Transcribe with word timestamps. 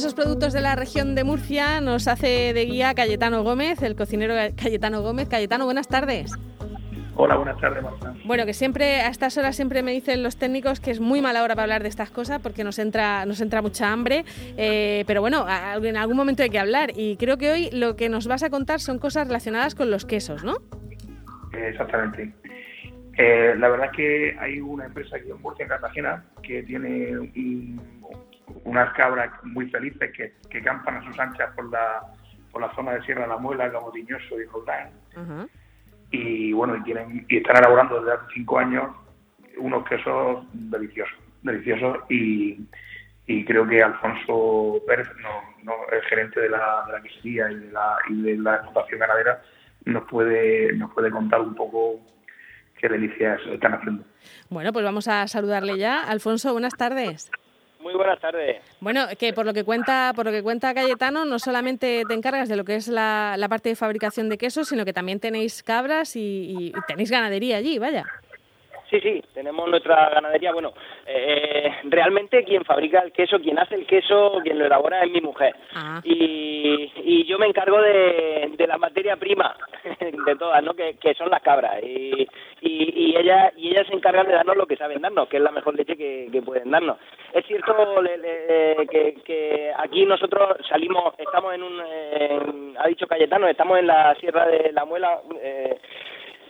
esos 0.00 0.14
productos 0.14 0.54
de 0.54 0.62
la 0.62 0.76
región 0.76 1.14
de 1.14 1.24
Murcia 1.24 1.82
nos 1.82 2.08
hace 2.08 2.54
de 2.54 2.64
guía 2.64 2.94
Cayetano 2.94 3.42
Gómez, 3.42 3.82
el 3.82 3.96
cocinero 3.96 4.34
Cayetano 4.56 5.02
Gómez. 5.02 5.28
Cayetano, 5.28 5.66
buenas 5.66 5.88
tardes. 5.88 6.32
Hola, 7.16 7.36
buenas 7.36 7.60
tardes, 7.60 7.82
Marta. 7.82 8.14
Bueno, 8.24 8.46
que 8.46 8.54
siempre, 8.54 9.02
a 9.02 9.08
estas 9.08 9.36
horas 9.36 9.56
siempre 9.56 9.82
me 9.82 9.92
dicen 9.92 10.22
los 10.22 10.38
técnicos 10.38 10.80
que 10.80 10.90
es 10.90 11.00
muy 11.00 11.20
mala 11.20 11.42
hora 11.42 11.54
para 11.54 11.64
hablar 11.64 11.82
de 11.82 11.90
estas 11.90 12.10
cosas 12.10 12.40
porque 12.40 12.64
nos 12.64 12.78
entra, 12.78 13.26
nos 13.26 13.42
entra 13.42 13.60
mucha 13.60 13.92
hambre, 13.92 14.24
eh, 14.56 15.04
pero 15.06 15.20
bueno, 15.20 15.44
en 15.82 15.96
algún 15.98 16.16
momento 16.16 16.42
hay 16.42 16.50
que 16.50 16.58
hablar 16.58 16.92
y 16.96 17.18
creo 17.18 17.36
que 17.36 17.50
hoy 17.50 17.68
lo 17.70 17.94
que 17.94 18.08
nos 18.08 18.26
vas 18.26 18.42
a 18.42 18.48
contar 18.48 18.80
son 18.80 18.98
cosas 18.98 19.26
relacionadas 19.26 19.74
con 19.74 19.90
los 19.90 20.06
quesos, 20.06 20.44
¿no? 20.44 20.54
Exactamente. 21.52 22.32
Eh, 23.18 23.54
la 23.58 23.68
verdad 23.68 23.88
es 23.90 23.92
que 23.92 24.36
hay 24.40 24.60
una 24.60 24.86
empresa 24.86 25.16
aquí 25.16 25.28
en 25.30 25.42
Murcia, 25.42 25.64
en 25.64 25.68
Cartagena, 25.68 26.24
que 26.42 26.62
tiene 26.62 27.30
unas 28.64 28.92
cabras 28.94 29.30
muy 29.44 29.68
felices 29.70 30.10
que, 30.12 30.62
campan 30.62 30.96
a 30.96 31.04
sus 31.04 31.18
anchas 31.18 31.50
por 31.54 31.70
la, 31.70 32.02
por 32.50 32.60
la 32.60 32.74
zona 32.74 32.92
de 32.92 33.02
Sierra 33.02 33.22
de 33.22 33.28
la 33.28 33.36
Muela, 33.36 33.72
como 33.72 33.90
Tiñoso 33.90 34.40
y 34.40 34.44
Roldán. 34.44 34.90
Y 36.10 36.52
bueno, 36.52 36.76
y, 36.76 36.82
tienen, 36.82 37.26
y 37.28 37.36
están 37.36 37.58
elaborando 37.58 38.00
desde 38.00 38.12
hace 38.12 38.34
cinco 38.34 38.58
años 38.58 38.90
unos 39.58 39.86
quesos 39.88 40.44
deliciosos, 40.52 41.18
deliciosos 41.42 41.98
y, 42.08 42.66
creo 43.46 43.66
que 43.66 43.82
Alfonso 43.82 44.82
Pérez, 44.86 45.08
no, 45.62 45.72
el 45.92 46.02
gerente 46.02 46.40
de 46.40 46.48
la, 46.48 46.84
de 46.86 46.92
la 46.92 47.02
quesería 47.02 47.50
y 47.50 47.54
de 47.54 47.70
la, 47.70 47.96
y 48.08 48.22
de 48.22 48.36
la 48.38 48.56
explotación 48.56 48.98
ganadera, 48.98 49.42
nos 49.84 50.04
puede, 50.08 50.72
nos 50.72 50.92
puede 50.92 51.10
contar 51.10 51.40
un 51.40 51.54
poco 51.54 52.00
qué 52.80 52.88
delicias 52.88 53.40
están 53.52 53.74
haciendo. 53.74 54.04
Bueno, 54.48 54.72
pues 54.72 54.84
vamos 54.84 55.06
a 55.06 55.28
saludarle 55.28 55.78
ya. 55.78 56.02
Alfonso, 56.02 56.52
buenas 56.52 56.74
tardes. 56.76 57.30
Muy 57.80 57.94
buenas 57.94 58.20
tardes. 58.20 58.60
Bueno, 58.80 59.06
que 59.18 59.32
por 59.32 59.46
lo 59.46 59.54
que 59.54 59.64
cuenta, 59.64 60.12
por 60.14 60.26
lo 60.26 60.32
que 60.32 60.42
cuenta 60.42 60.74
Cayetano, 60.74 61.24
no 61.24 61.38
solamente 61.38 62.04
te 62.06 62.14
encargas 62.14 62.48
de 62.48 62.56
lo 62.56 62.64
que 62.64 62.76
es 62.76 62.88
la, 62.88 63.36
parte 63.48 63.70
de 63.70 63.76
fabricación 63.76 64.28
de 64.28 64.38
quesos, 64.38 64.68
sino 64.68 64.84
que 64.84 64.92
también 64.92 65.18
tenéis 65.18 65.62
cabras 65.62 66.14
y 66.14 66.72
tenéis 66.86 67.10
ganadería 67.10 67.56
allí, 67.56 67.78
vaya. 67.78 68.04
Sí, 68.90 69.00
sí, 69.00 69.22
tenemos 69.32 69.68
nuestra 69.68 70.10
ganadería. 70.10 70.52
Bueno, 70.52 70.72
eh, 71.06 71.72
realmente 71.84 72.42
quien 72.42 72.64
fabrica 72.64 72.98
el 72.98 73.12
queso, 73.12 73.38
quien 73.38 73.56
hace 73.60 73.76
el 73.76 73.86
queso, 73.86 74.40
quien 74.42 74.58
lo 74.58 74.66
elabora 74.66 75.04
es 75.04 75.10
mi 75.12 75.20
mujer. 75.20 75.54
Ah. 75.76 76.00
Y, 76.02 76.90
y, 76.96 77.24
yo 77.24 77.38
me 77.38 77.46
encargo 77.46 77.80
de, 77.80 78.50
de, 78.56 78.66
la 78.66 78.78
materia 78.78 79.14
prima 79.16 79.56
de 80.00 80.36
todas, 80.36 80.60
¿no? 80.64 80.74
Que, 80.74 80.94
que 80.94 81.14
son 81.14 81.30
las 81.30 81.40
cabras. 81.40 81.80
Y, 81.84 82.26
y, 82.62 83.16
ella 83.16 83.52
y 83.56 83.68
ella 83.68 83.84
se 83.84 83.94
encargan 83.94 84.26
de 84.26 84.32
darnos 84.32 84.56
lo 84.56 84.66
que 84.66 84.76
saben 84.76 85.02
darnos, 85.02 85.28
que 85.28 85.36
es 85.36 85.42
la 85.42 85.52
mejor 85.52 85.76
leche 85.76 85.96
que, 85.96 86.28
que 86.32 86.42
pueden 86.42 86.72
darnos. 86.72 86.96
Es 87.32 87.46
cierto 87.46 87.72
que, 88.90 89.16
que, 89.24 89.72
aquí 89.76 90.04
nosotros 90.04 90.56
salimos, 90.68 91.14
estamos 91.16 91.54
en 91.54 91.62
un, 91.62 92.76
ha 92.76 92.88
dicho 92.88 93.06
Cayetano, 93.06 93.46
estamos 93.46 93.78
en 93.78 93.86
la 93.86 94.16
Sierra 94.16 94.46
de 94.46 94.72
la 94.72 94.84
Muela. 94.84 95.20
Eh, 95.40 95.78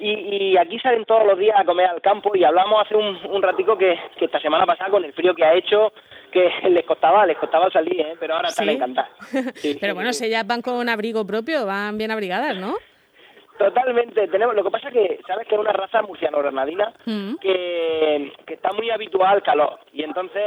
y, 0.01 0.57
aquí 0.57 0.79
salen 0.79 1.05
todos 1.05 1.27
los 1.27 1.39
días 1.39 1.57
a 1.59 1.65
comer 1.65 1.87
al 1.87 2.01
campo 2.01 2.35
y 2.35 2.45
hablamos 2.45 2.85
hace 2.85 2.97
un, 2.97 3.19
un 3.31 3.43
ratico 3.43 3.77
que, 3.77 3.99
esta 4.21 4.41
semana 4.41 4.67
pasada 4.67 4.91
con 4.91 5.05
el 5.05 5.13
frío 5.13 5.35
que 5.35 5.45
ha 5.45 5.55
hecho 5.55 5.93
que 6.33 6.51
les 6.71 6.85
costaba 6.85 7.27
les 7.27 7.37
costaba 7.37 7.71
salir 7.71 8.01
¿eh? 8.01 8.15
pero 8.19 8.35
ahora 8.35 8.49
están 8.49 8.69
encantadas 8.69 9.11
pero 9.81 9.95
bueno 9.95 10.13
si 10.13 10.27
ellas 10.27 10.47
van 10.47 10.63
con 10.63 10.89
abrigo 10.89 11.27
propio 11.27 11.67
van 11.67 11.99
bien 11.99 12.11
abrigadas 12.11 12.57
¿no? 12.57 12.77
Totalmente, 13.61 14.27
tenemos, 14.29 14.55
lo 14.55 14.65
que 14.65 14.71
pasa 14.71 14.89
es 14.89 14.95
que 14.95 15.21
sabes 15.27 15.47
que 15.47 15.55
es 15.55 15.61
una 15.61 15.73
raza 15.73 16.01
murciano-granadina 16.01 16.95
mm. 17.05 17.35
que, 17.35 18.33
que, 18.47 18.55
está 18.55 18.73
muy 18.73 18.89
habituada 18.89 19.33
al 19.33 19.43
calor 19.43 19.79
y 19.93 20.03
entonces 20.03 20.43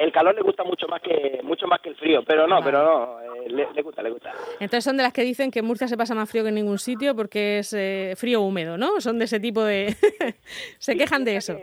el 0.00 0.10
calor 0.10 0.34
le 0.34 0.42
gusta 0.42 0.64
mucho 0.64 0.88
más 0.88 1.00
que 1.00 1.38
mucho 1.44 1.68
más 1.68 1.80
que 1.80 1.90
el 1.90 1.94
frío, 1.94 2.24
pero 2.26 2.48
no, 2.48 2.58
pero 2.60 2.82
no, 2.82 3.20
eh, 3.20 3.48
le, 3.48 3.82
gusta, 3.82 4.02
le 4.02 4.10
gusta. 4.10 4.32
Entonces 4.58 4.82
son 4.82 4.96
de 4.96 5.04
las 5.04 5.12
que 5.12 5.22
dicen 5.22 5.52
que 5.52 5.62
Murcia 5.62 5.86
se 5.86 5.96
pasa 5.96 6.16
más 6.16 6.28
frío 6.28 6.42
que 6.42 6.48
en 6.48 6.56
ningún 6.56 6.80
sitio 6.80 7.14
porque 7.14 7.60
es 7.60 7.72
eh, 7.74 8.14
frío 8.16 8.40
húmedo, 8.40 8.76
¿no? 8.76 9.00
Son 9.00 9.20
de 9.20 9.26
ese 9.26 9.38
tipo 9.38 9.62
de... 9.62 9.94
se 10.78 10.96
quejan 10.96 11.24
de 11.24 11.36
eso 11.36 11.56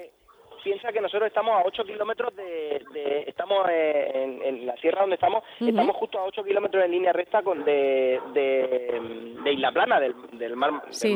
piensa 0.70 0.92
que 0.92 1.02
nosotros 1.02 1.28
estamos 1.28 1.58
a 1.58 1.66
8 1.66 1.84
kilómetros 1.84 2.36
de, 2.36 3.24
estamos 3.26 3.68
en, 3.70 4.68
la 4.68 4.78
sierra 4.78 5.02
donde 5.02 5.16
estamos, 5.16 5.44
estamos 5.60 5.96
justo 5.96 6.20
a 6.20 6.26
8 6.26 6.44
kilómetros 6.44 6.86
en 6.86 6.92
línea 6.92 7.12
recta 7.12 7.42
con 7.42 7.64
de, 7.66 8.22
de, 8.34 9.52
Isla 9.52 9.72
Plana, 9.72 10.00
del, 10.00 10.14
del 10.34 10.56
mar, 10.56 10.74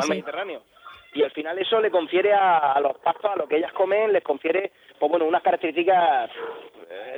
Mediterráneo. 0.09 0.63
Y 1.13 1.21
al 1.21 1.29
final 1.29 1.59
eso 1.59 1.79
le 1.79 1.91
confiere 1.91 2.33
a, 2.33 2.79
los 2.81 2.97
pastos, 2.97 3.29
a 3.31 3.35
lo 3.35 3.47
que 3.47 3.57
ellas 3.57 3.71
comen, 3.73 4.11
les 4.11 4.23
confiere, 4.23 4.71
pues 4.97 5.11
bueno, 5.11 5.25
unas 5.25 5.43
características 5.43 6.31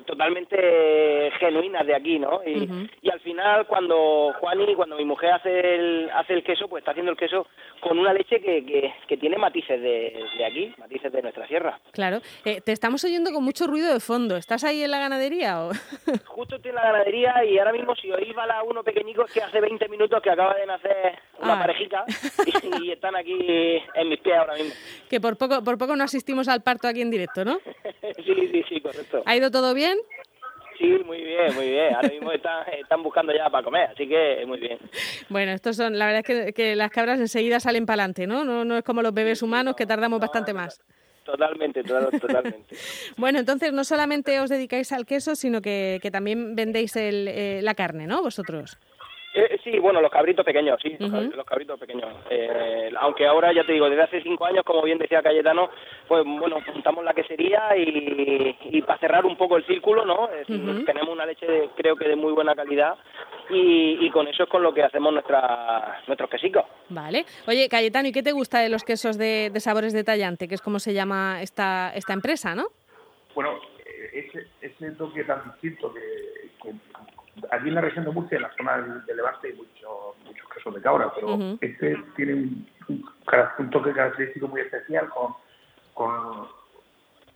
totalmente 0.05 1.31
genuinas 1.39 1.85
de 1.85 1.95
aquí, 1.95 2.17
¿no? 2.17 2.41
Y, 2.45 2.89
y 3.01 3.09
al 3.09 3.19
final 3.19 3.67
cuando 3.67 4.33
Juani, 4.39 4.75
cuando 4.75 4.95
mi 4.97 5.05
mujer 5.05 5.33
hace 5.33 5.75
el, 5.75 6.09
hace 6.13 6.33
el 6.33 6.43
queso, 6.43 6.67
pues 6.67 6.81
está 6.81 6.91
haciendo 6.91 7.11
el 7.11 7.17
queso 7.17 7.47
con 7.81 7.99
una 7.99 8.13
leche 8.13 8.39
que, 8.41 8.93
que, 9.07 9.17
tiene 9.17 9.37
matices 9.37 9.81
de, 9.81 10.25
de, 10.37 10.45
aquí, 10.45 10.73
matices 10.77 11.11
de 11.11 11.21
nuestra 11.21 11.47
sierra. 11.47 11.79
Claro. 11.91 12.19
Eh, 12.45 12.61
te 12.61 12.71
estamos 12.71 13.03
oyendo 13.03 13.31
con 13.31 13.43
mucho 13.43 13.67
ruido 13.67 13.93
de 13.93 13.99
fondo. 13.99 14.37
¿Estás 14.37 14.63
ahí 14.63 14.83
en 14.83 14.91
la 14.91 14.99
ganadería 14.99 15.65
o...? 15.65 15.71
Justo 16.25 16.55
estoy 16.55 16.69
en 16.69 16.75
la 16.75 16.83
ganadería 16.83 17.45
y 17.45 17.57
ahora 17.57 17.73
mismo 17.73 17.95
si 17.95 18.11
oís 18.11 18.35
la 18.35 18.63
uno 18.63 18.83
pequeñico 18.83 19.25
es 19.25 19.33
que 19.33 19.41
hace 19.41 19.59
20 19.59 19.87
minutos 19.89 20.21
que 20.21 20.29
acaba 20.29 20.55
de 20.55 20.65
nacer 20.65 21.17
una 21.41 21.55
ah. 21.55 21.59
parejita 21.59 22.05
y, 22.81 22.91
están 22.91 23.15
aquí 23.15 23.81
en 23.95 24.09
mis 24.09 24.19
pies 24.19 24.37
ahora 24.37 24.53
mismo. 24.55 24.73
Que 25.09 25.19
por 25.19 25.37
poco, 25.37 25.63
por 25.63 25.77
poco 25.77 25.95
no 25.95 26.03
asistimos 26.03 26.47
al 26.47 26.61
parto 26.61 26.87
aquí 26.87 27.01
en 27.01 27.11
directo, 27.11 27.43
¿no? 27.43 27.59
sí, 28.25 28.49
sí, 28.51 28.63
sí, 28.69 28.81
correcto. 28.81 29.23
¿Ha 29.25 29.35
ido 29.35 29.51
todo 29.51 29.65
¿Todo 29.65 29.73
bien? 29.85 29.97
Sí, 30.77 31.03
muy 31.05 31.21
bien, 31.21 31.55
muy 31.55 31.69
bien. 31.69 31.95
Ahora 31.95 32.09
mismo 32.09 32.31
están, 32.31 32.67
están 32.79 33.03
buscando 33.03 33.33
ya 33.33 33.49
para 33.49 33.63
comer, 33.63 33.89
así 33.91 34.07
que 34.07 34.43
muy 34.45 34.59
bien. 34.59 34.77
Bueno, 35.29 35.51
estos 35.51 35.77
son, 35.77 35.97
la 35.97 36.07
verdad 36.07 36.23
es 36.29 36.53
que, 36.53 36.75
las 36.75 36.91
cabras 36.91 37.19
enseguida 37.19 37.59
salen 37.59 37.85
para 37.85 38.03
adelante, 38.03 38.27
¿no? 38.27 38.43
¿no? 38.43 38.65
No 38.65 38.77
es 38.77 38.83
como 38.83 39.01
los 39.01 39.13
bebés 39.13 39.41
humanos 39.41 39.75
que 39.75 39.85
tardamos 39.85 40.19
bastante 40.19 40.53
más. 40.53 40.81
Totalmente, 41.23 41.83
totalmente. 42.21 42.75
bueno, 43.17 43.39
entonces 43.39 43.73
no 43.73 43.83
solamente 43.83 44.39
os 44.39 44.49
dedicáis 44.49 44.91
al 44.91 45.05
queso, 45.05 45.35
sino 45.35 45.61
que, 45.61 45.99
que 46.01 46.11
también 46.11 46.55
vendéis 46.55 46.95
el, 46.95 47.27
eh, 47.27 47.61
la 47.63 47.73
carne, 47.73 48.05
¿no? 48.05 48.21
Vosotros. 48.21 48.77
Eh, 49.37 49.59
sí, 49.65 49.77
bueno, 49.79 49.99
los 49.99 50.09
cabritos 50.09 50.45
pequeños, 50.45 50.79
sí, 50.81 50.95
los 50.97 51.45
cabritos 51.45 51.77
pequeños. 51.77 52.07
Eh, 52.29 52.89
aunque 52.97 53.27
ahora, 53.27 53.51
ya 53.51 53.65
te 53.65 53.73
digo, 53.73 53.89
desde 53.89 54.03
hace 54.03 54.21
cinco 54.23 54.45
años, 54.45 54.63
como 54.63 54.81
bien 54.81 54.97
decía 54.97 55.21
Cayetano, 55.21 55.69
pues 56.07 56.23
bueno, 56.25 56.61
juntamos 56.71 57.03
la 57.03 57.13
quesería 57.13 57.75
y, 57.75 58.55
y 58.71 58.81
para 58.83 58.97
cerrar 58.99 59.25
un 59.25 59.35
poco 59.35 59.57
el 59.57 59.65
círculo, 59.65 60.05
¿no? 60.05 60.29
Tenemos 60.47 61.09
una 61.09 61.25
leche, 61.25 61.69
creo 61.75 61.97
que 61.97 62.07
de 62.07 62.15
muy 62.15 62.31
buena 62.31 62.55
calidad 62.55 62.95
y, 63.49 64.05
y, 64.05 64.09
con 64.09 64.25
eso 64.29 64.43
es 64.43 64.49
con 64.49 64.63
lo 64.63 64.73
que 64.73 64.83
hacemos 64.83 65.11
nuestra, 65.11 66.01
nuestros 66.07 66.29
quesicos. 66.29 66.63
Vale. 66.87 67.25
Oye, 67.45 67.67
Cayetano, 67.67 68.07
¿y 68.07 68.13
qué 68.13 68.23
te 68.23 68.31
gusta 68.31 68.59
de 68.59 68.69
los 68.69 68.85
quesos 68.85 69.17
de, 69.17 69.49
de 69.51 69.59
sabores 69.59 69.91
de 69.91 70.05
tallante, 70.05 70.47
que 70.47 70.55
es 70.55 70.61
como 70.61 70.79
se 70.79 70.93
llama 70.93 71.41
esta, 71.41 71.91
esta 71.93 72.13
empresa, 72.13 72.55
no? 72.55 72.67
Bueno, 73.33 73.59
eh, 73.85 74.25
ese, 74.29 74.47
ese 74.61 74.91
toque 74.91 75.25
tan 75.25 75.43
distinto 75.51 75.93
que 75.93 76.71
aquí 77.51 77.69
en 77.69 77.75
la 77.75 77.81
región 77.81 78.05
de 78.05 78.11
Murcia, 78.11 78.37
en 78.37 78.43
la 78.43 78.53
zona 78.55 78.77
de 79.05 79.15
Levante, 79.15 79.47
hay 79.47 79.53
muchos 79.53 80.25
muchos 80.25 80.49
quesos 80.49 80.73
de 80.73 80.81
cabra, 80.81 81.11
pero 81.13 81.37
este 81.61 81.97
tiene 82.15 82.33
un, 82.33 82.67
un, 82.87 83.69
toque 83.69 83.93
característico 83.93 84.47
muy 84.47 84.61
especial 84.61 85.09
con, 85.09 85.33
con, 85.93 86.47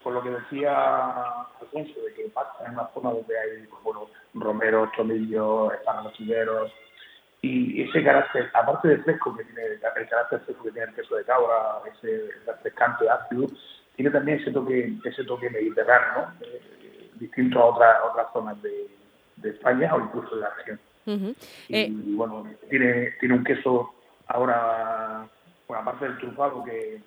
con 0.03 0.13
lo 0.13 0.23
que 0.23 0.29
decía 0.29 1.13
Alfonso, 1.59 2.01
de 2.01 2.13
que 2.13 2.29
pasa 2.29 2.65
en 2.65 2.73
una 2.73 2.87
zona 2.93 3.11
donde 3.11 3.39
hay 3.39 3.67
bueno, 3.83 4.07
romeros, 4.33 4.89
tomillos, 4.95 5.73
espanados 5.73 6.13
y 7.41 7.83
ese 7.83 8.03
carácter, 8.03 8.49
aparte 8.53 8.89
de 8.89 8.97
fresco 8.97 9.35
que 9.35 9.45
tiene, 9.45 9.63
el 9.63 9.79
carácter 9.79 10.41
fresco 10.41 10.63
que 10.63 10.71
tiene 10.71 10.89
el 10.89 10.95
queso 10.95 11.15
de 11.15 11.23
cabra, 11.23 11.79
ese 11.95 12.31
refrescante 12.45 13.09
ácido, 13.09 13.47
tiene 13.95 14.11
también 14.11 14.39
ese 14.39 14.51
toque, 14.51 14.93
ese 15.05 15.23
toque 15.23 15.49
mediterráneo, 15.49 16.33
eh, 16.41 17.09
distinto 17.15 17.59
a 17.59 17.65
otras 17.65 17.97
otras 18.09 18.27
zonas 18.33 18.61
de, 18.61 18.89
de 19.41 19.49
España 19.51 19.93
o 19.93 20.01
incluso 20.01 20.35
de 20.35 20.41
la 20.41 20.49
región. 20.55 20.79
y, 21.05 21.75
eh, 21.75 21.89
bueno, 21.91 22.45
tiene, 22.69 23.11
tiene 23.19 23.35
un 23.35 23.43
queso 23.43 23.93
ahora, 24.27 25.27
bueno, 25.67 25.81
aparte 25.81 26.05
del 26.05 26.17
trufado, 26.17 26.63
que 26.63 27.01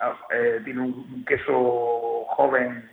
ah, 0.00 0.16
eh, 0.34 0.60
tiene 0.64 0.80
un, 0.80 1.24
queso 1.26 2.24
joven 2.28 2.90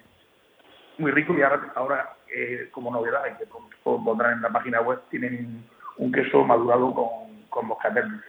muy 0.97 1.12
rico 1.12 1.33
y 1.33 1.41
ahora, 1.41 1.71
ahora 1.75 2.13
eh, 2.36 2.68
como 2.71 2.91
novedad, 2.91 3.38
que 3.38 3.45
pondrán 3.83 4.33
en 4.33 4.41
la 4.41 4.50
página 4.50 4.81
web, 4.81 5.00
tienen 5.09 5.63
un 5.97 6.12
queso 6.12 6.44
madurado 6.44 6.94
con, 6.94 7.44
con 7.50 7.68
moscatel 7.68 8.21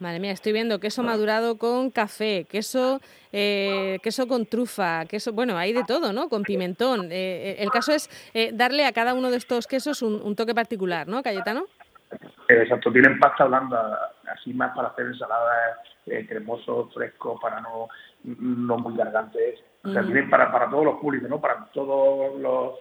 Madre 0.00 0.20
mía, 0.20 0.30
estoy 0.30 0.52
viendo 0.52 0.78
queso 0.78 1.02
madurado 1.02 1.58
con 1.58 1.90
café, 1.90 2.46
queso, 2.48 3.00
eh, 3.32 3.98
queso 4.02 4.28
con 4.28 4.46
trufa, 4.46 5.06
queso, 5.06 5.32
bueno, 5.32 5.56
hay 5.56 5.72
de 5.72 5.82
todo, 5.82 6.12
¿no? 6.12 6.28
Con 6.28 6.42
pimentón. 6.42 7.10
Eh, 7.10 7.50
eh, 7.50 7.56
el 7.58 7.70
caso 7.70 7.92
es 7.92 8.08
darle 8.52 8.86
a 8.86 8.92
cada 8.92 9.14
uno 9.14 9.30
de 9.30 9.38
estos 9.38 9.66
quesos 9.66 10.02
un, 10.02 10.36
toque 10.36 10.54
particular, 10.54 11.08
¿no, 11.08 11.22
Cayetano? 11.22 11.64
Exacto, 12.48 12.92
tienen 12.92 13.18
pasta 13.18 13.44
blanda, 13.44 14.12
así 14.32 14.54
más 14.54 14.74
para 14.74 14.88
hacer 14.88 15.06
ensaladas 15.06 15.78
cremosos, 16.28 16.94
frescos, 16.94 17.38
para 17.40 17.60
no, 17.60 17.88
no 18.22 18.78
muy 18.78 18.96
gargantes. 18.96 19.60
O 19.84 19.92
sea, 19.92 20.02
tienen 20.02 20.30
para, 20.30 20.50
para 20.50 20.70
todos 20.70 20.84
los 20.84 21.00
públicos, 21.00 21.28
¿no? 21.28 21.40
Para 21.40 21.64
todos 21.72 22.40
los 22.40 22.74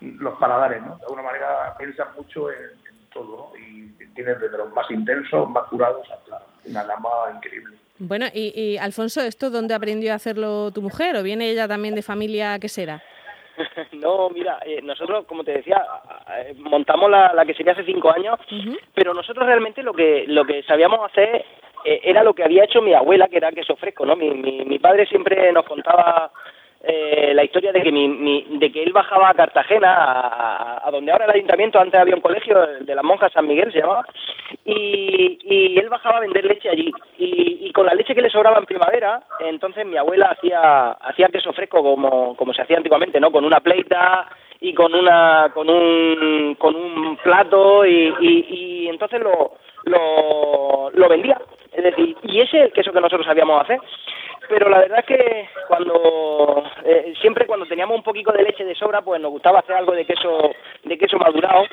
los 0.00 0.38
paladares, 0.38 0.82
¿no? 0.82 0.96
De 0.96 1.04
alguna 1.04 1.22
manera 1.22 1.74
piensan 1.78 2.08
mucho 2.16 2.50
en, 2.50 2.70
todo, 3.12 3.52
¿no? 3.52 3.58
Y 3.58 3.88
tienes 4.14 4.40
desde 4.40 4.58
los 4.58 4.72
más 4.72 4.90
intensos, 4.90 5.48
más 5.50 5.64
curados, 5.68 6.08
hasta 6.10 6.42
una 6.64 6.84
gama 6.84 7.08
increíble. 7.36 7.76
Bueno, 7.98 8.26
y, 8.32 8.52
y 8.58 8.78
Alfonso, 8.78 9.20
¿esto 9.20 9.50
dónde 9.50 9.74
aprendió 9.74 10.12
a 10.12 10.16
hacerlo 10.16 10.70
tu 10.70 10.80
mujer 10.82 11.16
o 11.16 11.22
viene 11.22 11.50
ella 11.50 11.68
también 11.68 11.94
de 11.94 12.02
familia 12.02 12.58
quesera? 12.58 13.02
no, 13.92 14.30
mira, 14.30 14.58
eh, 14.64 14.80
nosotros, 14.82 15.26
como 15.26 15.44
te 15.44 15.52
decía, 15.52 15.84
montamos 16.56 17.10
la, 17.10 17.32
la 17.34 17.44
sería 17.44 17.72
hace 17.72 17.84
cinco 17.84 18.10
años, 18.10 18.38
pero 18.94 19.12
nosotros 19.14 19.46
realmente 19.46 19.82
lo 19.82 19.92
que 19.92 20.24
lo 20.26 20.44
que 20.44 20.62
sabíamos 20.62 21.00
hacer 21.10 21.44
eh, 21.84 22.00
era 22.04 22.22
lo 22.22 22.34
que 22.34 22.44
había 22.44 22.64
hecho 22.64 22.82
mi 22.82 22.94
abuela, 22.94 23.28
que 23.28 23.36
era 23.36 23.52
queso 23.52 23.76
fresco, 23.76 24.04
¿no? 24.06 24.16
Mi, 24.16 24.30
mi, 24.30 24.64
mi 24.64 24.78
padre 24.78 25.06
siempre 25.06 25.52
nos 25.52 25.64
contaba 25.64 26.30
eh, 26.82 27.32
la 27.34 27.44
historia 27.44 27.72
de 27.72 27.82
que 27.82 27.92
mi, 27.92 28.46
de 28.58 28.72
que 28.72 28.82
él 28.82 28.92
bajaba 28.92 29.28
a 29.28 29.34
Cartagena, 29.34 30.78
a, 30.82 30.90
donde 30.90 31.12
ahora 31.12 31.26
el 31.26 31.32
ayuntamiento, 31.32 31.78
antes 31.78 32.00
había 32.00 32.14
un 32.14 32.22
colegio 32.22 32.58
de 32.80 32.94
las 32.94 33.04
monjas 33.04 33.32
San 33.32 33.46
Miguel 33.46 33.70
se 33.70 33.80
llamaba, 33.80 34.06
y, 34.64 35.38
y 35.42 35.78
él 35.78 35.90
bajaba 35.90 36.18
a 36.18 36.20
vender 36.20 36.44
leche 36.44 36.70
allí. 36.70 36.90
Y, 37.18 37.58
y, 37.66 37.72
con 37.72 37.84
la 37.84 37.94
leche 37.94 38.14
que 38.14 38.22
le 38.22 38.30
sobraba 38.30 38.58
en 38.58 38.64
primavera, 38.64 39.22
entonces 39.40 39.84
mi 39.84 39.98
abuela 39.98 40.30
hacía, 40.30 40.92
hacía 40.92 41.28
queso 41.28 41.52
fresco 41.52 41.82
como, 41.82 42.34
como 42.34 42.54
se 42.54 42.62
hacía 42.62 42.78
antiguamente, 42.78 43.20
¿no? 43.20 43.30
Con 43.30 43.44
una 43.44 43.60
pleita 43.60 44.26
y 44.60 44.74
con 44.74 44.94
una 44.94 45.50
con 45.54 45.70
un 45.70 46.54
con 46.58 46.76
un 46.76 47.16
plato 47.16 47.84
y, 47.86 48.14
y, 48.20 48.46
y 48.48 48.88
entonces 48.88 49.20
lo, 49.20 49.52
lo, 49.84 50.90
lo 50.92 51.08
vendía 51.08 51.40
es 51.72 51.82
decir 51.82 52.14
y 52.24 52.40
ese 52.40 52.58
es 52.58 52.64
el 52.64 52.72
queso 52.72 52.92
que 52.92 53.00
nosotros 53.00 53.24
sabíamos 53.24 53.62
hacer 53.62 53.80
pero 54.50 54.68
la 54.68 54.80
verdad 54.80 54.98
es 54.98 55.06
que 55.06 55.48
cuando 55.68 56.64
eh, 56.84 57.14
siempre 57.20 57.46
cuando 57.46 57.66
teníamos 57.66 57.96
un 57.96 58.02
poquito 58.02 58.32
de 58.32 58.42
leche 58.42 58.64
de 58.64 58.74
sobra 58.74 59.00
pues 59.00 59.20
nos 59.20 59.30
gustaba 59.30 59.60
hacer 59.60 59.76
algo 59.76 59.92
de 59.92 60.04
queso 60.04 60.50
de 60.82 60.98
queso 60.98 61.16
madurado. 61.18 61.64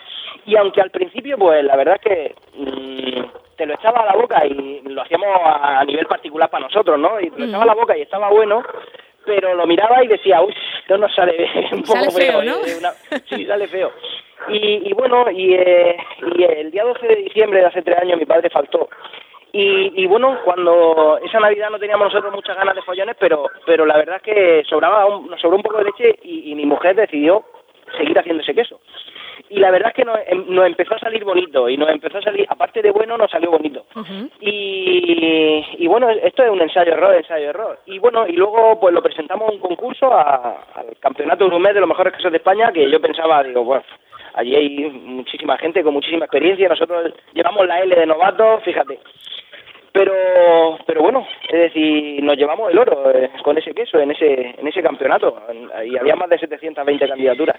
Y 0.45 0.55
aunque 0.55 0.81
al 0.81 0.91
principio 0.91 1.39
pues 1.39 1.63
la 1.63 1.75
verdad 1.75 1.95
es 1.95 2.01
que 2.01 2.35
mm, 2.55 3.55
te 3.57 3.65
lo 3.65 3.73
echaba 3.73 4.01
a 4.01 4.05
la 4.05 4.15
boca 4.15 4.45
y 4.45 4.81
lo 4.83 5.01
hacíamos 5.01 5.27
a, 5.43 5.83
nivel 5.85 6.05
particular 6.05 6.49
para 6.51 6.65
nosotros 6.65 6.99
no 6.99 7.19
y 7.19 7.31
te 7.31 7.39
lo 7.39 7.45
echaba 7.47 7.63
a 7.63 7.67
la 7.67 7.73
boca 7.73 7.97
y 7.97 8.03
estaba 8.03 8.29
bueno 8.29 8.63
pero 9.25 9.55
lo 9.55 9.65
miraba 9.65 10.03
y 10.03 10.07
decía 10.07 10.41
uy 10.41 10.53
esto 10.79 10.99
nos 10.99 11.13
sale 11.15 11.49
un 11.71 11.81
poco 11.81 12.11
feo, 12.11 12.43
¿no? 12.43 12.57
Eh, 12.57 13.21
sí 13.29 13.45
sale 13.45 13.67
feo. 13.67 13.91
Y, 14.49 14.87
y 14.87 14.93
bueno 14.93 15.31
y, 15.31 15.55
eh, 15.55 15.97
y 16.35 16.43
el 16.43 16.69
día 16.69 16.83
12 16.83 17.07
de 17.07 17.15
diciembre 17.15 17.59
de 17.59 17.65
hace 17.65 17.81
tres 17.81 17.97
años 17.97 18.19
mi 18.19 18.25
padre 18.25 18.51
faltó 18.51 18.87
y, 19.53 20.05
bueno, 20.05 20.39
cuando 20.43 21.19
esa 21.23 21.39
Navidad 21.39 21.69
no 21.69 21.79
teníamos 21.79 22.07
nosotros 22.07 22.33
muchas 22.33 22.57
ganas 22.57 22.75
de 22.75 22.81
follones, 22.81 23.15
pero 23.19 23.49
pero 23.65 23.85
la 23.85 23.97
verdad 23.97 24.17
es 24.17 24.21
que 24.21 24.63
sobraba 24.69 25.07
nos 25.27 25.39
sobró 25.39 25.57
un 25.57 25.63
poco 25.63 25.77
de 25.77 25.85
leche 25.85 26.19
y, 26.23 26.53
mi 26.55 26.65
mujer 26.65 26.95
decidió 26.95 27.43
seguir 27.97 28.17
haciendo 28.19 28.43
ese 28.43 28.53
queso. 28.53 28.79
Y 29.49 29.59
la 29.59 29.71
verdad 29.71 29.89
es 29.89 29.95
que 29.95 30.03
nos, 30.03 30.19
em, 30.27 30.45
nos, 30.49 30.65
empezó 30.65 30.95
a 30.95 30.99
salir 30.99 31.23
bonito 31.23 31.69
y 31.69 31.77
nos 31.77 31.89
empezó 31.89 32.17
a 32.17 32.21
salir, 32.21 32.45
aparte 32.49 32.81
de 32.81 32.91
bueno, 32.91 33.17
nos 33.17 33.31
salió 33.31 33.51
bonito. 33.51 33.85
y, 34.41 35.63
y 35.77 35.87
bueno, 35.87 36.09
esto 36.09 36.43
es 36.43 36.49
un 36.49 36.61
ensayo-error, 36.61 37.15
ensayo-error. 37.15 37.79
Y 37.85 37.99
bueno, 37.99 38.27
y 38.27 38.33
luego 38.33 38.79
pues 38.79 38.93
lo 38.93 39.01
presentamos 39.01 39.49
a 39.49 39.53
un 39.53 39.59
concurso 39.59 40.11
al 40.13 40.97
Campeonato 40.99 41.49
Gourmet 41.49 41.73
de 41.73 41.79
los 41.79 41.89
mejores 41.89 42.13
quesos 42.13 42.31
de 42.31 42.37
España, 42.37 42.71
que 42.73 42.89
yo 42.89 42.99
pensaba, 42.99 43.43
digo, 43.43 43.63
bueno, 43.63 43.83
allí 44.33 44.55
hay 44.55 44.89
muchísima 44.89 45.57
gente 45.57 45.83
con 45.83 45.93
muchísima 45.93 46.25
experiencia, 46.25 46.67
nosotros 46.67 47.13
llevamos 47.33 47.65
la 47.65 47.79
L 47.79 47.95
de 47.95 48.05
novato, 48.05 48.59
fíjate 48.65 48.99
pero 49.91 50.77
pero 50.85 51.01
bueno 51.01 51.27
es 51.49 51.59
decir 51.59 52.23
nos 52.23 52.37
llevamos 52.37 52.71
el 52.71 52.77
oro 52.77 53.11
eh, 53.11 53.29
con 53.43 53.57
ese 53.57 53.73
queso 53.73 53.99
en 53.99 54.11
ese 54.11 54.55
en 54.57 54.67
ese 54.67 54.81
campeonato. 54.81 55.41
Y 55.85 55.97
había 55.97 56.15
más 56.15 56.29
de 56.29 56.39
720 56.39 57.07
candidaturas. 57.07 57.57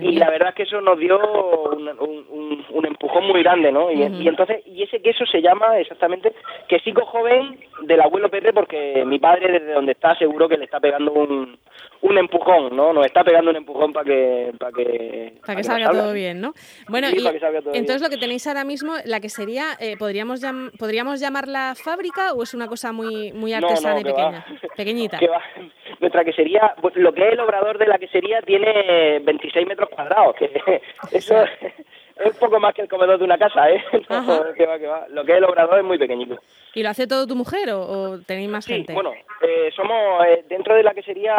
Y 0.00 0.12
la 0.16 0.30
verdad 0.30 0.50
es 0.50 0.54
que 0.54 0.62
eso 0.64 0.80
nos 0.80 0.98
dio 0.98 1.18
un, 1.18 1.88
un, 1.88 2.64
un 2.70 2.86
empujón 2.86 3.26
muy 3.26 3.42
grande 3.42 3.72
no 3.72 3.90
y, 3.90 4.02
y, 4.02 4.28
entonces 4.28 4.62
y 4.66 4.82
ese 4.82 5.00
queso 5.00 5.24
se 5.26 5.40
llama 5.40 5.78
exactamente 5.78 6.32
quesico 6.68 7.04
joven 7.06 7.58
del 7.82 8.00
abuelo 8.00 8.28
Pepe 8.28 8.52
porque 8.52 9.04
mi 9.06 9.18
padre 9.18 9.52
desde 9.52 9.72
donde 9.72 9.92
está 9.92 10.14
seguro 10.16 10.48
que 10.48 10.58
le 10.58 10.64
está 10.64 10.80
pegando 10.80 11.12
un 11.12 11.58
un 12.00 12.16
empujón, 12.16 12.76
¿no? 12.76 12.92
Nos 12.92 13.06
está 13.06 13.24
pegando 13.24 13.50
un 13.50 13.56
empujón 13.56 13.92
para 13.92 14.04
que 14.04 14.52
para 14.58 14.72
que 14.72 15.64
salga 15.64 15.90
todo 15.90 16.12
bien, 16.12 16.40
¿no? 16.40 16.52
Bueno, 16.88 17.08
y 17.10 17.26
entonces 17.74 18.02
lo 18.02 18.08
que 18.08 18.18
tenéis 18.18 18.46
ahora 18.46 18.64
mismo, 18.64 18.94
la 19.04 19.20
que 19.20 19.28
sería, 19.28 19.72
eh, 19.80 19.96
podríamos 19.98 20.40
podríamos 20.78 21.20
llamarla 21.20 21.57
fábrica 21.82 22.32
o 22.32 22.42
es 22.42 22.54
una 22.54 22.66
cosa 22.66 22.92
muy 22.92 23.32
muy 23.32 23.52
artesana 23.52 24.00
y 24.00 24.04
pequeña, 24.04 24.44
pequeñita. 24.76 25.18
Nuestra 26.00 26.24
quesería, 26.24 26.74
pues, 26.80 26.94
lo 26.96 27.12
que 27.12 27.26
es 27.26 27.32
el 27.32 27.40
obrador 27.40 27.78
de 27.78 27.86
la 27.86 27.98
quesería 27.98 28.40
tiene 28.42 29.18
26 29.20 29.66
metros 29.66 29.88
cuadrados, 29.90 30.36
que 30.36 30.50
eso 31.12 31.34
es 32.24 32.36
poco 32.36 32.58
más 32.60 32.74
que 32.74 32.82
el 32.82 32.88
comedor 32.88 33.18
de 33.18 33.24
una 33.24 33.38
casa, 33.38 33.70
¿eh? 33.70 33.82
que 34.56 34.66
va, 34.66 34.78
que 34.78 34.86
va. 34.86 35.06
Lo 35.08 35.24
que 35.24 35.32
es 35.32 35.38
el 35.38 35.44
obrador 35.44 35.78
es 35.78 35.84
muy 35.84 35.98
pequeñito. 35.98 36.38
¿Y 36.74 36.82
lo 36.82 36.90
hace 36.90 37.06
todo 37.06 37.26
tu 37.26 37.34
mujer 37.34 37.70
o, 37.72 38.18
tenéis 38.26 38.48
más 38.48 38.64
sí, 38.64 38.74
gente? 38.74 38.92
bueno, 38.92 39.12
eh, 39.40 39.70
somos, 39.74 40.24
eh, 40.26 40.44
dentro 40.48 40.74
de 40.74 40.82
la 40.82 40.94
quesería, 40.94 41.34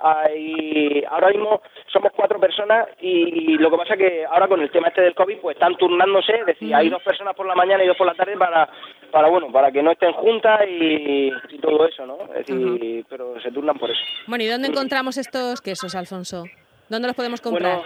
hay, 0.00 1.04
ahora 1.08 1.28
mismo 1.28 1.62
somos 1.92 2.12
cuatro 2.14 2.38
personas 2.38 2.88
y 3.00 3.56
lo 3.58 3.70
que 3.70 3.76
pasa 3.76 3.96
que 3.96 4.24
ahora 4.24 4.48
con 4.48 4.60
el 4.60 4.70
tema 4.70 4.88
este 4.88 5.02
del 5.02 5.14
COVID, 5.14 5.38
pues 5.38 5.56
están 5.56 5.76
turnándose, 5.76 6.32
es 6.40 6.46
decir, 6.46 6.74
hay 6.74 6.88
dos 6.88 7.02
personas 7.02 7.34
por 7.34 7.46
la 7.46 7.54
mañana 7.54 7.84
y 7.84 7.86
dos 7.86 7.96
por 7.96 8.06
la 8.06 8.14
tarde 8.14 8.36
para, 8.36 8.68
para 9.10 9.28
bueno, 9.28 9.50
para 9.52 9.70
que 9.70 9.82
no 9.82 9.92
estén 9.92 10.12
juntas 10.12 10.60
y, 10.68 11.30
todo 11.60 11.86
eso, 11.86 12.04
¿no? 12.04 12.18
Es 12.34 12.46
decir, 12.46 13.06
pero 13.08 13.40
se 13.40 13.50
turnan 13.50 13.78
por 13.78 13.90
eso. 13.90 14.00
Bueno, 14.26 14.44
¿y 14.44 14.48
dónde 14.48 14.68
encontramos 14.68 15.16
estos 15.16 15.62
quesos, 15.62 15.94
Alfonso? 15.94 16.44
¿Dónde 16.90 17.08
los 17.08 17.16
podemos 17.16 17.40
comprar? 17.40 17.80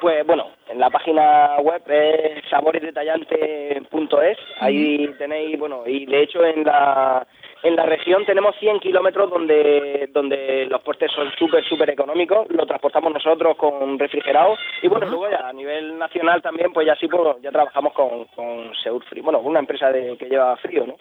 Pues 0.00 0.26
bueno, 0.26 0.50
en 0.68 0.80
la 0.80 0.90
página 0.90 1.56
web 1.60 1.82
es 1.86 2.42
saboresdetallante.es, 2.50 4.38
ahí 4.60 5.08
tenéis, 5.18 5.58
bueno, 5.58 5.82
y 5.86 6.06
de 6.06 6.22
hecho 6.22 6.44
en 6.44 6.64
la 6.64 7.26
en 7.62 7.76
la 7.76 7.86
región 7.86 8.26
tenemos 8.26 8.54
100 8.56 8.80
kilómetros 8.80 9.30
donde 9.30 10.10
donde 10.12 10.66
los 10.66 10.82
puertos 10.82 11.10
son 11.12 11.30
súper, 11.38 11.64
súper 11.64 11.90
económicos, 11.90 12.46
lo 12.50 12.66
transportamos 12.66 13.12
nosotros 13.12 13.56
con 13.56 13.98
refrigerados 13.98 14.58
y 14.82 14.88
bueno, 14.88 15.06
luego 15.06 15.30
ya 15.30 15.48
a 15.48 15.52
nivel 15.52 15.96
nacional 15.98 16.42
también, 16.42 16.72
pues 16.72 16.86
ya 16.86 16.94
sí, 16.96 17.08
pues, 17.08 17.40
ya 17.40 17.50
trabajamos 17.50 17.92
con, 17.94 18.24
con 18.36 18.74
Seur 18.82 19.02
Frío, 19.04 19.22
bueno, 19.22 19.38
una 19.40 19.60
empresa 19.60 19.90
de, 19.90 20.16
que 20.18 20.28
lleva 20.28 20.56
frío, 20.56 20.86
¿no? 20.86 20.96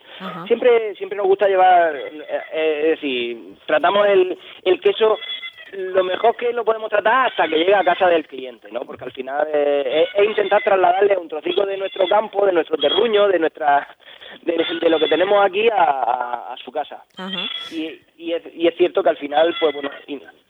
Siempre 0.47 0.95
siempre 0.95 1.17
nos 1.17 1.27
gusta 1.27 1.47
llevar, 1.47 1.95
eh, 1.95 2.25
eh, 2.53 2.79
es 2.83 2.89
decir, 2.91 3.55
tratamos 3.65 4.07
el, 4.07 4.37
el 4.63 4.79
queso 4.79 5.17
lo 5.73 6.03
mejor 6.03 6.35
que 6.35 6.53
lo 6.53 6.63
podemos 6.63 6.89
tratar 6.89 7.27
hasta 7.27 7.47
que 7.47 7.57
llegue 7.57 7.75
a 7.75 7.83
casa 7.83 8.07
del 8.07 8.27
cliente, 8.27 8.71
¿no? 8.71 8.81
Porque 8.81 9.05
al 9.05 9.11
final 9.11 9.47
eh, 9.53 10.07
es, 10.15 10.25
intentar 10.25 10.61
trasladarle 10.63 11.17
un 11.17 11.27
trocito 11.27 11.65
de 11.65 11.77
nuestro 11.77 12.07
campo, 12.07 12.45
de 12.45 12.53
nuestro 12.53 12.77
terruño, 12.77 13.27
de 13.27 13.39
nuestra 13.39 13.87
de, 14.41 14.89
lo 14.89 14.99
que 14.99 15.07
tenemos 15.07 15.43
aquí 15.43 15.67
a, 15.69 16.55
su 16.63 16.71
casa. 16.71 17.03
Y, 17.71 17.99
y, 18.17 18.33
es, 18.33 18.43
y 18.55 18.67
es 18.67 18.75
cierto 18.75 19.03
que 19.03 19.09
al 19.09 19.17
final, 19.17 19.55
pues 19.59 19.73
bueno, 19.73 19.89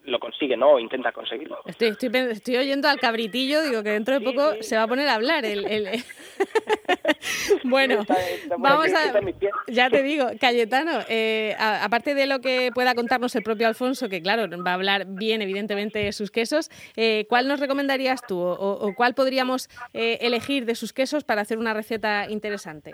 lo 0.06 0.20
consigue, 0.20 0.58
¿no? 0.58 0.74
O 0.74 0.80
intenta 0.80 1.12
conseguirlo. 1.12 1.60
Estoy, 1.66 1.90
estoy, 1.90 2.10
estoy 2.14 2.58
oyendo 2.58 2.90
al 2.90 3.00
cabritillo, 3.00 3.64
digo 3.64 3.84
que 3.84 3.92
dentro 3.92 4.20
de 4.20 4.22
poco 4.22 4.62
se 4.62 4.76
va 4.76 4.84
a 4.84 4.88
poner 4.88 5.08
a 5.08 5.16
hablar. 5.16 5.46
El, 5.46 5.66
el... 5.66 5.88
bueno, 7.64 8.06
vamos 8.58 8.88
a... 8.94 9.20
Ya 9.68 9.90
te 9.90 10.04
digo, 10.04 10.28
Cayetano, 10.40 11.00
eh, 11.10 11.56
aparte 11.60 12.16
de 12.16 12.26
lo 12.26 12.40
que 12.40 12.72
pueda 12.74 12.96
contarnos 12.96 13.36
el 13.36 13.44
propio 13.44 13.68
Alfonso, 13.68 14.10
que 14.10 14.22
claro, 14.22 14.48
va 14.64 14.72
a 14.72 14.76
hablar 14.76 15.06
bien 15.08 15.42
evidentemente 15.42 16.00
de 16.00 16.12
sus 16.12 16.32
quesos, 16.32 16.70
eh, 16.96 17.26
¿cuál 17.30 17.48
nos 17.48 17.60
recomendarías 17.60 18.22
tú 18.28 18.40
o, 18.40 18.94
cuál 18.96 19.14
podríamos 19.14 19.70
eh, 19.94 20.20
elegir 20.22 20.66
de 20.66 20.76
sus 20.76 20.94
quesos 20.94 21.24
para 21.24 21.42
hacer 21.42 21.58
una 21.58 21.74
receta 21.74 22.30
interesante? 22.30 22.92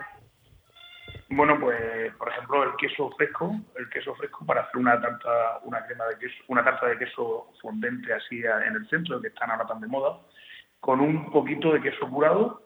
Bueno, 1.32 1.60
pues 1.60 2.12
por 2.16 2.28
ejemplo 2.28 2.64
el 2.64 2.74
queso 2.74 3.08
fresco, 3.16 3.54
el 3.76 3.88
queso 3.88 4.16
fresco 4.16 4.44
para 4.44 4.62
hacer 4.62 4.78
una 4.78 5.00
tarta, 5.00 5.60
una 5.62 5.86
crema 5.86 6.04
de 6.06 6.18
queso, 6.18 6.42
una 6.48 6.64
tarta 6.64 6.86
de 6.88 6.98
queso 6.98 7.52
fondente 7.62 8.12
así 8.12 8.40
en 8.40 8.74
el 8.74 8.88
centro, 8.88 9.20
que 9.20 9.28
están 9.28 9.48
ahora 9.48 9.64
tan 9.64 9.80
de 9.80 9.86
moda, 9.86 10.18
con 10.80 11.00
un 11.00 11.30
poquito 11.30 11.72
de 11.72 11.80
queso 11.80 12.10
curado. 12.10 12.62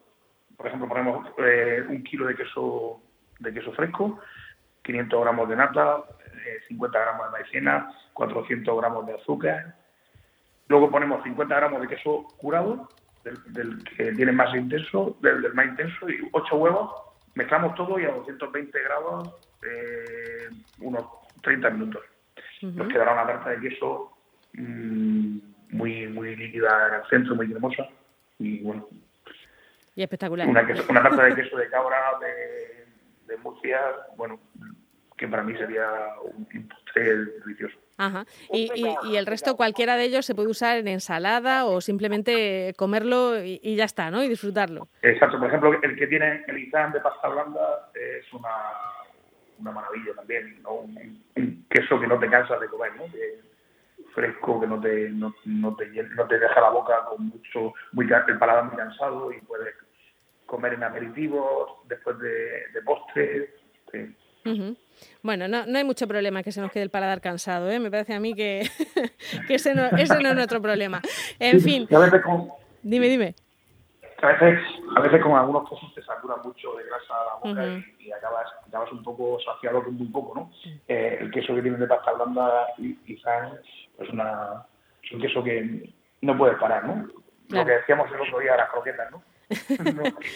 Por 0.57 0.67
ejemplo, 0.67 0.89
ponemos 0.89 1.29
eh, 1.37 1.85
un 1.91 2.03
kilo 2.05 2.27
de 2.27 2.37
queso 2.37 3.03
de 3.39 3.53
queso 3.53 3.71
fresco, 3.73 4.19
500 4.83 5.21
gramos 5.21 5.49
de 5.51 5.57
nata, 5.57 6.03
50 6.69 6.99
eh, 6.99 7.03
gramos 7.03 7.27
de 7.27 7.33
maicena, 7.33 7.93
400 8.15 8.81
gramos 8.81 9.07
de 9.07 9.15
azúcar. 9.15 9.75
Luego 10.69 10.91
ponemos 10.91 11.23
50 11.23 11.55
gramos 11.55 11.83
de 11.83 11.89
queso 11.89 12.29
curado, 12.39 12.89
del, 13.25 13.85
que 13.85 14.13
tiene 14.13 14.33
más 14.33 14.55
intenso, 14.55 15.19
del, 15.21 15.43
del 15.43 15.53
más 15.53 15.67
intenso, 15.67 16.09
y 16.09 16.27
8 16.33 16.57
huevos 16.57 17.14
Mezclamos 17.35 17.75
todo 17.75 17.99
y 17.99 18.05
a 18.05 18.13
220 18.13 18.83
grados 18.83 19.35
eh, 19.63 20.49
unos 20.81 21.05
30 21.43 21.71
minutos. 21.71 22.03
Nos 22.63 22.89
quedará 22.89 23.13
una 23.13 23.27
tarta 23.27 23.51
de 23.51 23.61
queso 23.61 24.13
mm, 24.55 25.39
muy 25.71 26.07
muy 26.09 26.37
líquida 26.37 26.89
en 26.89 26.95
el 26.95 27.09
centro, 27.09 27.35
muy 27.35 27.51
cremosa 27.51 27.89
y 28.39 28.61
bueno. 28.61 28.89
Y 29.97 30.03
espectacular. 30.03 30.49
Una, 30.49 30.67
una 30.89 31.03
tarta 31.03 31.25
de 31.25 31.35
queso 31.35 31.57
de 31.57 31.69
cabra 31.69 31.97
de, 32.21 32.87
de 33.27 33.37
Murcia, 33.43 33.81
bueno, 34.17 34.41
que 35.17 35.29
para 35.29 35.43
mí 35.43 35.57
sería 35.57 35.89
un 36.23 36.47
delicioso. 37.01 37.77
Ajá. 37.97 38.25
Y, 38.53 38.71
y, 38.75 39.17
el 39.17 39.27
resto, 39.27 39.57
cualquiera 39.57 39.97
de 39.97 40.05
ellos 40.05 40.27
se 40.27 40.35
puede 40.35 40.49
usar 40.49 40.79
en 40.79 40.89
ensalada 40.89 41.65
o 41.67 41.81
simplemente 41.81 42.75
comerlo 42.77 43.43
y, 43.43 43.77
ya 43.77 43.85
está, 43.85 44.11
¿no? 44.11 44.23
Y 44.23 44.29
disfrutarlo. 44.29 44.89
Exacto. 45.03 45.39
Por 45.39 45.49
ejemplo, 45.49 45.81
el 45.81 45.97
que 45.97 46.07
tiene 46.09 46.45
el 46.49 46.59
izán 46.59 46.93
de 46.93 47.01
pasta 47.01 47.29
blanda 47.29 47.91
es 47.95 48.33
una, 48.33 48.49
una 49.61 49.71
maravilla 49.71 50.15
también, 50.17 50.61
¿no? 50.63 50.75
Un, 50.75 51.67
queso 51.71 52.01
que 52.01 52.07
no 52.07 52.19
te 52.19 52.29
cansas 52.29 52.61
de 52.61 52.69
comer, 52.69 52.95
¿no? 52.97 53.05
fresco, 54.15 54.61
que 54.61 54.67
no 54.69 54.81
te, 54.81 55.11
no, 55.11 55.35
no, 55.45 55.75
te, 55.75 55.87
no 55.89 56.27
te 56.27 56.39
deja 56.39 56.61
la 56.61 56.71
boca 56.71 57.05
con 57.09 57.27
mucho, 57.27 57.75
muy, 57.93 58.07
el 58.07 58.39
paladar 58.39 58.67
muy 58.67 58.77
cansado 58.77 59.33
y 59.33 59.41
puedes 59.41 59.75
comer 60.47 60.75
en 60.75 60.85
aperitivos, 60.85 61.81
después 61.89 62.19
de, 62.21 62.69
de 62.73 62.83
postre. 64.45 64.75
Bueno, 65.23 65.49
no, 65.49 65.67
no 65.67 65.79
hay 65.79 65.85
mucho 65.85 66.07
problema 66.07 66.43
que 66.43 66.53
se 66.53 66.61
nos 66.61 66.71
quede 66.71 66.85
el 66.85 66.91
paladar 66.91 67.21
cansado, 67.21 67.71
¿eh? 67.71 67.79
Me 67.81 67.91
parece 67.91 68.15
a 68.15 68.21
mí 68.21 68.35
que, 68.35 68.69
que 69.49 69.55
ese, 69.55 69.75
no, 69.75 69.87
ese 69.97 70.23
no 70.23 70.29
es 70.29 70.35
nuestro 70.35 70.61
problema. 70.61 71.01
En 71.39 71.61
fin. 71.61 71.89
Dime, 72.83 73.09
dime. 73.09 73.35
A 74.23 74.29
veces, 74.29 74.59
a 74.97 75.01
veces 75.01 75.23
con 75.23 75.33
algunos 75.33 75.69
quesos 75.69 75.93
te 75.95 76.03
saturan 76.03 76.39
mucho 76.45 76.73
de 76.77 76.85
grasa 76.85 77.15
la 77.27 77.35
boca 77.43 77.85
y, 77.99 78.13
acabas, 78.13 78.47
acabas 78.67 78.91
un 78.93 79.03
poco 79.03 79.39
saciado 79.41 79.83
con 79.83 79.95
muy 79.97 80.07
poco, 80.09 80.35
¿no? 80.35 80.51
Eh, 80.89 81.19
el 81.21 81.31
queso 81.31 81.55
que 81.55 81.63
tiene 81.63 81.77
de 81.77 81.87
pasta 81.87 82.13
blanda 82.13 82.69
y, 82.79 82.95
quizás 82.97 83.53
pues 83.97 84.09
una, 84.11 84.65
es 85.03 85.13
un 85.13 85.21
queso 85.21 85.43
que 85.43 85.93
no 86.23 86.39
puedes 86.39 86.59
parar, 86.59 86.87
¿no? 86.87 87.07
Lo 87.49 87.67
que 87.67 87.73
decíamos 87.73 88.11
el 88.13 88.21
otro 88.21 88.39
día, 88.39 88.57
las 88.57 88.71
croquetas, 88.71 89.11
¿no? 89.11 89.23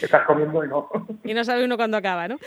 Estás 0.02 0.26
comiendo 0.26 0.64
y 0.64 0.68
no. 0.68 0.88
y 1.24 1.34
no 1.34 1.44
sabe 1.44 1.64
uno 1.64 1.76
cuándo 1.76 1.96
acaba, 1.96 2.28
¿no? 2.28 2.38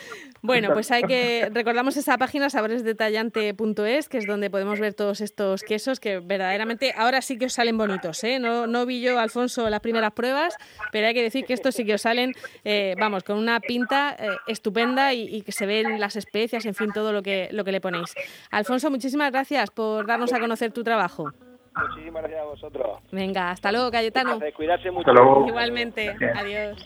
Bueno, 0.42 0.74
pues 0.74 0.92
hay 0.92 1.04
que. 1.04 1.50
Recordamos 1.54 1.98
esa 1.98 2.18
página 2.18 2.50
saboresdetallante.es, 2.50 4.10
que 4.10 4.18
es 4.18 4.28
donde 4.28 4.50
podemos 4.50 4.80
ver 4.80 4.94
todos 4.94 5.22
estos 5.22 5.64
quesos 5.64 6.00
que 6.00 6.20
verdaderamente 6.20 6.94
ahora 6.96 7.22
sí 7.22 7.38
que 7.38 7.46
os 7.46 7.54
salen 7.54 7.78
bonitos, 7.78 8.24
¿eh? 8.24 8.40
No, 8.40 8.68
no 8.68 8.86
vi 8.86 9.02
yo, 9.02 9.20
Alfonso, 9.20 9.70
las 9.70 9.80
primeras 9.80 10.12
pruebas, 10.14 10.56
pero 10.92 11.08
hay 11.08 11.14
que 11.14 11.24
decir 11.24 11.46
que 11.46 11.54
estos 11.54 11.76
sí 11.76 11.86
que 11.86 11.96
os 11.96 12.02
salen, 12.02 12.34
eh, 12.64 12.96
vamos, 13.00 13.24
con 13.24 13.38
una 13.38 13.60
pinta 13.60 14.16
eh, 14.18 14.30
estupenda 14.48 15.14
y, 15.14 15.42
que 15.42 15.52
se 15.52 15.66
ven 15.66 16.00
las 16.00 16.16
especias, 16.16 16.66
en 16.66 16.76
fin, 16.76 16.92
todo 16.94 17.14
lo 17.14 17.24
que, 17.24 17.50
lo 17.52 17.64
que 17.64 17.72
le 17.72 17.82
ponéis. 17.82 18.14
Alfonso, 18.52 18.90
muchísimas 18.90 19.32
gracias 19.32 19.72
por 19.72 20.06
darnos 20.06 20.34
a 20.34 20.40
conocer 20.40 20.72
tu 20.72 20.84
trabajo. 20.84 21.32
Muchísimas 21.76 22.24
gracias 22.24 22.42
a 22.42 22.46
vosotros. 22.46 23.00
Venga, 23.12 23.52
hasta 23.52 23.72
luego, 23.72 23.92
Cayetano. 23.92 24.40
Cuidarse 24.56 24.92
mucho. 24.92 25.12
Igualmente. 25.48 26.16
Adiós. 26.36 26.78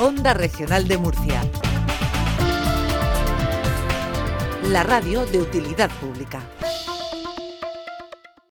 Onda 0.00 0.32
Regional 0.32 0.86
de 0.86 0.96
Murcia. 0.96 1.40
La 4.70 4.84
radio 4.84 5.26
de 5.26 5.40
utilidad 5.40 5.90
pública. 6.00 6.40